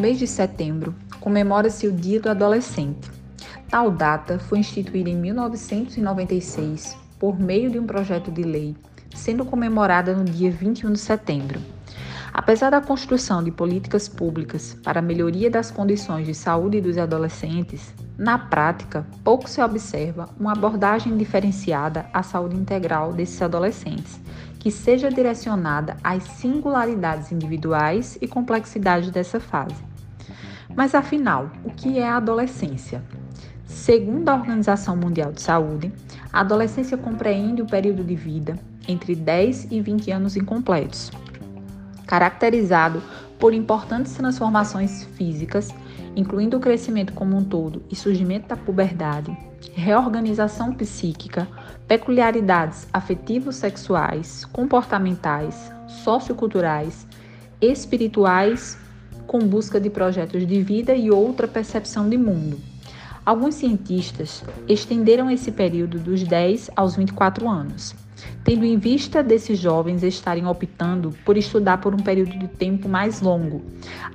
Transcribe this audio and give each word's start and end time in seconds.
mês 0.00 0.18
de 0.18 0.26
setembro, 0.26 0.94
comemora-se 1.20 1.86
o 1.86 1.92
Dia 1.92 2.18
do 2.18 2.30
Adolescente. 2.30 3.10
Tal 3.68 3.90
data 3.90 4.38
foi 4.38 4.58
instituída 4.58 5.10
em 5.10 5.16
1996 5.16 6.96
por 7.18 7.38
meio 7.38 7.70
de 7.70 7.78
um 7.78 7.86
projeto 7.86 8.30
de 8.30 8.42
lei, 8.42 8.74
sendo 9.14 9.44
comemorada 9.44 10.14
no 10.14 10.24
dia 10.24 10.50
21 10.50 10.94
de 10.94 10.98
setembro. 10.98 11.60
Apesar 12.32 12.70
da 12.70 12.80
construção 12.80 13.44
de 13.44 13.50
políticas 13.50 14.08
públicas 14.08 14.74
para 14.82 15.00
a 15.00 15.02
melhoria 15.02 15.50
das 15.50 15.70
condições 15.70 16.26
de 16.26 16.34
saúde 16.34 16.80
dos 16.80 16.96
adolescentes, 16.96 17.92
na 18.16 18.38
prática, 18.38 19.06
pouco 19.22 19.50
se 19.50 19.60
observa 19.60 20.30
uma 20.38 20.52
abordagem 20.52 21.14
diferenciada 21.16 22.06
à 22.14 22.22
saúde 22.22 22.56
integral 22.56 23.12
desses 23.12 23.42
adolescentes, 23.42 24.18
que 24.58 24.70
seja 24.70 25.10
direcionada 25.10 25.96
às 26.02 26.22
singularidades 26.22 27.32
individuais 27.32 28.16
e 28.20 28.26
complexidades 28.26 29.10
dessa 29.10 29.38
fase. 29.38 29.89
Mas 30.76 30.94
afinal, 30.94 31.50
o 31.64 31.70
que 31.70 31.98
é 31.98 32.08
a 32.08 32.16
adolescência? 32.16 33.02
Segundo 33.66 34.28
a 34.28 34.34
Organização 34.34 34.96
Mundial 34.96 35.32
de 35.32 35.40
Saúde, 35.40 35.92
a 36.32 36.40
adolescência 36.40 36.96
compreende 36.96 37.62
o 37.62 37.66
período 37.66 38.02
de 38.02 38.14
vida 38.14 38.58
entre 38.88 39.14
10 39.14 39.68
e 39.70 39.80
20 39.80 40.10
anos 40.10 40.36
incompletos, 40.36 41.10
caracterizado 42.06 43.02
por 43.38 43.54
importantes 43.54 44.12
transformações 44.14 45.04
físicas, 45.16 45.70
incluindo 46.16 46.56
o 46.56 46.60
crescimento 46.60 47.12
como 47.12 47.36
um 47.36 47.44
todo 47.44 47.82
e 47.90 47.96
surgimento 47.96 48.48
da 48.48 48.56
puberdade, 48.56 49.36
reorganização 49.72 50.72
psíquica, 50.74 51.48
peculiaridades 51.86 52.88
afetivos-sexuais, 52.92 54.44
comportamentais, 54.46 55.72
socioculturais, 55.86 57.06
espirituais, 57.60 58.78
com 59.30 59.38
busca 59.38 59.78
de 59.78 59.88
projetos 59.88 60.44
de 60.44 60.60
vida 60.60 60.92
e 60.92 61.08
outra 61.08 61.46
percepção 61.46 62.08
de 62.08 62.18
mundo. 62.18 62.58
Alguns 63.24 63.54
cientistas 63.54 64.42
estenderam 64.68 65.30
esse 65.30 65.52
período 65.52 66.00
dos 66.00 66.24
10 66.24 66.68
aos 66.74 66.96
24 66.96 67.48
anos 67.48 67.94
tendo 68.42 68.64
em 68.64 68.76
vista 68.76 69.22
desses 69.22 69.58
jovens 69.58 70.02
estarem 70.02 70.46
optando 70.46 71.14
por 71.24 71.36
estudar 71.36 71.78
por 71.78 71.94
um 71.94 71.98
período 71.98 72.36
de 72.38 72.48
tempo 72.48 72.88
mais 72.88 73.20
longo, 73.20 73.62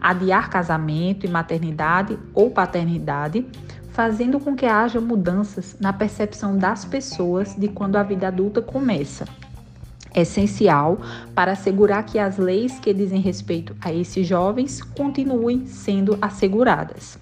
adiar 0.02 0.50
casamento 0.50 1.26
e 1.26 1.30
maternidade 1.30 2.20
ou 2.34 2.52
paternidade, 2.52 3.46
fazendo 3.90 4.40
com 4.40 4.56
que 4.56 4.66
haja 4.66 5.00
mudanças 5.00 5.78
na 5.80 5.94
percepção 5.94 6.58
das 6.58 6.84
pessoas 6.84 7.56
de 7.56 7.68
quando 7.70 7.96
a 7.96 8.04
vida 8.04 8.28
adulta 8.28 8.62
começa. 8.62 9.26
Essencial 10.16 10.98
para 11.36 11.52
assegurar 11.52 12.06
que 12.06 12.18
as 12.18 12.38
leis 12.38 12.80
que 12.80 12.94
dizem 12.94 13.20
respeito 13.20 13.76
a 13.82 13.94
esses 13.94 14.26
jovens 14.26 14.82
continuem 14.82 15.66
sendo 15.66 16.18
asseguradas. 16.22 17.20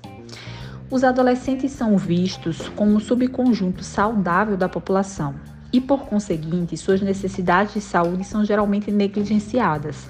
Os 0.91 1.03
adolescentes 1.03 1.71
são 1.71 1.97
vistos 1.97 2.69
como 2.69 2.91
um 2.91 2.99
subconjunto 2.99 3.83
saudável 3.83 4.55
da 4.55 4.69
população, 4.69 5.33
e, 5.73 5.81
por 5.81 6.05
conseguinte, 6.05 6.77
suas 6.77 7.01
necessidades 7.01 7.73
de 7.73 7.81
saúde 7.81 8.23
são 8.23 8.45
geralmente 8.45 8.91
negligenciadas. 8.91 10.07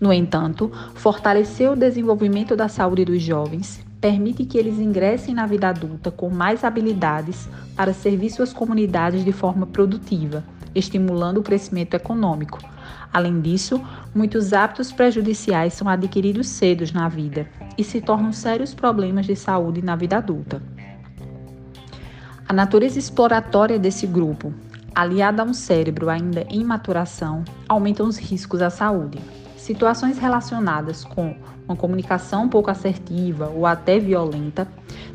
No 0.00 0.12
entanto, 0.12 0.70
fortalecer 0.94 1.68
o 1.68 1.76
desenvolvimento 1.76 2.54
da 2.54 2.68
saúde 2.68 3.04
dos 3.04 3.20
jovens 3.20 3.84
permite 4.00 4.44
que 4.44 4.56
eles 4.56 4.78
ingressem 4.78 5.34
na 5.34 5.46
vida 5.46 5.68
adulta 5.68 6.10
com 6.10 6.30
mais 6.30 6.62
habilidades 6.62 7.48
para 7.76 7.92
servir 7.92 8.30
suas 8.30 8.52
comunidades 8.52 9.24
de 9.24 9.32
forma 9.32 9.66
produtiva, 9.66 10.42
estimulando 10.74 11.38
o 11.38 11.42
crescimento 11.42 11.94
econômico. 11.94 12.58
Além 13.12 13.40
disso, 13.40 13.80
muitos 14.14 14.52
hábitos 14.52 14.92
prejudiciais 14.92 15.74
são 15.74 15.88
adquiridos 15.88 16.48
cedo 16.48 16.84
na 16.92 17.08
vida 17.08 17.48
e 17.76 17.82
se 17.82 18.00
tornam 18.00 18.32
sérios 18.32 18.72
problemas 18.72 19.26
de 19.26 19.34
saúde 19.34 19.82
na 19.82 19.96
vida 19.96 20.18
adulta. 20.18 20.62
A 22.48 22.52
natureza 22.52 22.98
exploratória 22.98 23.78
desse 23.78 24.06
grupo, 24.06 24.52
aliada 24.94 25.42
a 25.42 25.44
um 25.44 25.54
cérebro 25.54 26.08
ainda 26.08 26.44
em 26.48 26.64
maturação, 26.64 27.44
aumentam 27.68 28.06
os 28.06 28.18
riscos 28.18 28.60
à 28.60 28.70
saúde. 28.70 29.18
Situações 29.56 30.18
relacionadas 30.18 31.04
com 31.04 31.36
uma 31.66 31.76
comunicação 31.76 32.48
pouco 32.48 32.70
assertiva 32.70 33.48
ou 33.54 33.66
até 33.66 34.00
violenta, 34.00 34.66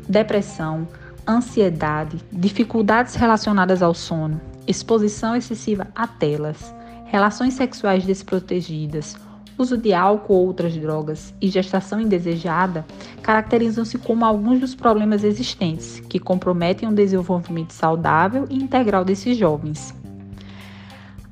depressão, 0.08 0.88
ansiedade, 1.28 2.18
dificuldades 2.32 3.14
relacionadas 3.16 3.82
ao 3.82 3.92
sono, 3.92 4.40
exposição 4.66 5.36
excessiva 5.36 5.86
a 5.94 6.06
telas, 6.06 6.74
relações 7.06 7.54
sexuais 7.54 8.04
desprotegidas, 8.04 9.16
uso 9.58 9.76
de 9.76 9.92
álcool 9.94 10.34
ou 10.34 10.46
outras 10.46 10.76
drogas 10.76 11.34
e 11.40 11.48
gestação 11.48 12.00
indesejada 12.00 12.84
caracterizam-se 13.22 13.98
como 13.98 14.24
alguns 14.24 14.60
dos 14.60 14.74
problemas 14.74 15.24
existentes 15.24 16.00
que 16.08 16.18
comprometem 16.18 16.88
o 16.88 16.94
desenvolvimento 16.94 17.72
saudável 17.72 18.46
e 18.50 18.56
integral 18.56 19.04
desses 19.04 19.36
jovens. 19.36 19.94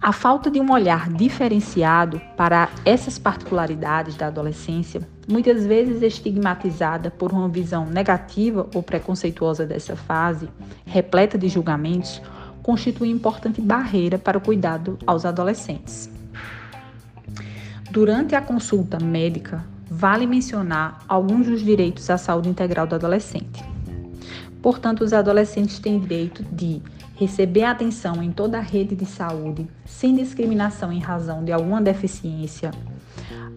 A 0.00 0.12
falta 0.12 0.50
de 0.50 0.60
um 0.60 0.70
olhar 0.70 1.08
diferenciado 1.08 2.20
para 2.36 2.68
essas 2.84 3.18
particularidades 3.18 4.14
da 4.16 4.26
adolescência, 4.26 5.00
muitas 5.26 5.64
vezes 5.64 6.02
estigmatizada 6.02 7.10
por 7.10 7.32
uma 7.32 7.48
visão 7.48 7.86
negativa 7.86 8.68
ou 8.74 8.82
preconceituosa 8.82 9.64
dessa 9.64 9.96
fase, 9.96 10.46
repleta 10.84 11.38
de 11.38 11.48
julgamentos, 11.48 12.20
constitui 12.64 13.10
importante 13.10 13.60
barreira 13.60 14.18
para 14.18 14.38
o 14.38 14.40
cuidado 14.40 14.98
aos 15.06 15.26
adolescentes. 15.26 16.10
Durante 17.90 18.34
a 18.34 18.40
consulta 18.40 18.98
médica, 18.98 19.62
vale 19.88 20.26
mencionar 20.26 20.98
alguns 21.06 21.46
dos 21.46 21.62
direitos 21.62 22.08
à 22.08 22.16
saúde 22.16 22.48
integral 22.48 22.86
do 22.86 22.94
adolescente. 22.94 23.62
Portanto, 24.62 25.04
os 25.04 25.12
adolescentes 25.12 25.78
têm 25.78 26.00
direito 26.00 26.42
de 26.42 26.80
receber 27.16 27.64
atenção 27.64 28.22
em 28.22 28.32
toda 28.32 28.56
a 28.56 28.62
rede 28.62 28.96
de 28.96 29.04
saúde, 29.04 29.68
sem 29.84 30.16
discriminação 30.16 30.90
em 30.90 30.98
razão 30.98 31.44
de 31.44 31.52
alguma 31.52 31.82
deficiência, 31.82 32.70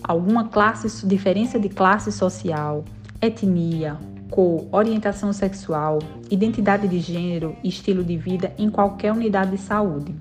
alguma 0.04 0.50
classe, 0.50 1.08
diferença 1.08 1.58
de 1.58 1.70
classe 1.70 2.12
social, 2.12 2.84
etnia, 3.22 3.98
cor, 4.30 4.68
orientação 4.72 5.32
sexual, 5.34 6.00
identidade 6.30 6.88
de 6.88 7.00
gênero 7.00 7.56
e 7.64 7.70
estilo 7.70 8.04
de 8.04 8.18
vida 8.18 8.54
em 8.58 8.70
qualquer 8.70 9.12
unidade 9.12 9.52
de 9.52 9.58
saúde 9.58 10.16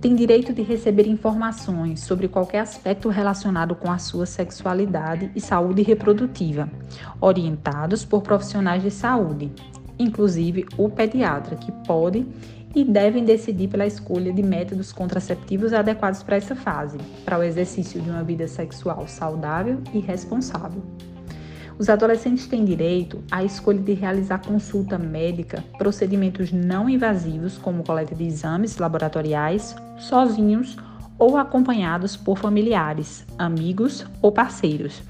tem 0.00 0.14
direito 0.14 0.52
de 0.52 0.62
receber 0.62 1.08
informações 1.08 2.00
sobre 2.00 2.28
qualquer 2.28 2.60
aspecto 2.60 3.08
relacionado 3.08 3.74
com 3.74 3.90
a 3.90 3.98
sua 3.98 4.26
sexualidade 4.26 5.30
e 5.34 5.40
saúde 5.40 5.82
reprodutiva, 5.82 6.70
orientados 7.20 8.04
por 8.04 8.22
profissionais 8.22 8.82
de 8.82 8.90
saúde, 8.90 9.50
inclusive 9.98 10.66
o 10.76 10.88
pediatra, 10.88 11.56
que 11.56 11.72
pode 11.84 12.24
e 12.76 12.84
devem 12.84 13.24
decidir 13.24 13.68
pela 13.68 13.86
escolha 13.86 14.32
de 14.32 14.42
métodos 14.42 14.92
contraceptivos 14.92 15.72
adequados 15.72 16.22
para 16.22 16.36
essa 16.36 16.54
fase, 16.54 16.98
para 17.24 17.38
o 17.38 17.42
exercício 17.42 18.00
de 18.00 18.08
uma 18.08 18.22
vida 18.22 18.46
sexual 18.46 19.08
saudável 19.08 19.80
e 19.92 19.98
responsável. 19.98 20.82
Os 21.78 21.88
adolescentes 21.88 22.48
têm 22.48 22.64
direito 22.64 23.22
à 23.30 23.44
escolha 23.44 23.78
de 23.78 23.92
realizar 23.92 24.38
consulta 24.38 24.98
médica, 24.98 25.62
procedimentos 25.78 26.50
não 26.50 26.90
invasivos, 26.90 27.56
como 27.56 27.84
coleta 27.84 28.16
de 28.16 28.24
exames 28.24 28.78
laboratoriais, 28.78 29.76
sozinhos 29.96 30.76
ou 31.16 31.36
acompanhados 31.36 32.16
por 32.16 32.36
familiares, 32.36 33.24
amigos 33.38 34.04
ou 34.20 34.32
parceiros, 34.32 35.00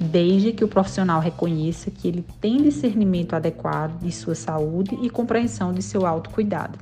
desde 0.00 0.52
que 0.52 0.62
o 0.64 0.68
profissional 0.68 1.20
reconheça 1.20 1.90
que 1.90 2.06
ele 2.06 2.24
tem 2.40 2.62
discernimento 2.62 3.34
adequado 3.34 3.98
de 3.98 4.12
sua 4.12 4.36
saúde 4.36 4.96
e 5.02 5.10
compreensão 5.10 5.72
de 5.72 5.82
seu 5.82 6.06
autocuidado. 6.06 6.78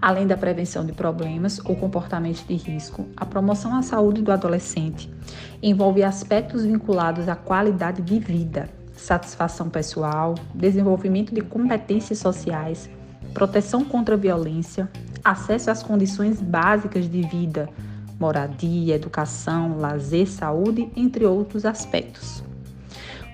Além 0.00 0.26
da 0.26 0.36
prevenção 0.36 0.84
de 0.84 0.92
problemas 0.92 1.60
ou 1.64 1.76
comportamentos 1.76 2.42
de 2.46 2.54
risco, 2.54 3.06
a 3.14 3.26
promoção 3.26 3.76
à 3.76 3.82
saúde 3.82 4.22
do 4.22 4.32
adolescente 4.32 5.10
envolve 5.62 6.02
aspectos 6.02 6.64
vinculados 6.64 7.28
à 7.28 7.36
qualidade 7.36 8.00
de 8.00 8.18
vida, 8.18 8.70
satisfação 8.94 9.68
pessoal, 9.68 10.34
desenvolvimento 10.54 11.34
de 11.34 11.42
competências 11.42 12.18
sociais, 12.18 12.88
proteção 13.34 13.84
contra 13.84 14.14
a 14.14 14.18
violência, 14.18 14.88
acesso 15.22 15.70
às 15.70 15.82
condições 15.82 16.40
básicas 16.40 17.08
de 17.08 17.20
vida, 17.22 17.68
moradia, 18.18 18.94
educação, 18.94 19.78
lazer, 19.78 20.26
saúde, 20.26 20.90
entre 20.96 21.26
outros 21.26 21.66
aspectos. 21.66 22.42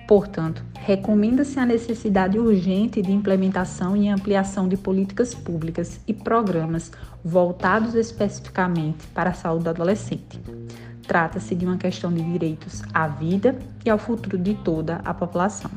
Portanto, 0.07 0.63
recomenda-se 0.73 1.59
a 1.59 1.65
necessidade 1.65 2.39
urgente 2.39 3.01
de 3.01 3.11
implementação 3.11 3.95
e 3.95 4.07
ampliação 4.07 4.65
de 4.65 4.77
políticas 4.77 5.35
públicas 5.35 5.99
e 6.07 6.13
programas 6.13 6.93
voltados 7.21 7.93
especificamente 7.93 9.05
para 9.07 9.31
a 9.31 9.33
saúde 9.33 9.65
do 9.65 9.69
adolescente. 9.69 10.39
Trata-se 11.05 11.53
de 11.53 11.65
uma 11.65 11.77
questão 11.77 12.11
de 12.11 12.21
direitos 12.21 12.83
à 12.93 13.05
vida 13.07 13.59
e 13.85 13.89
ao 13.89 13.97
futuro 13.97 14.37
de 14.37 14.53
toda 14.55 15.01
a 15.03 15.13
população. 15.13 15.71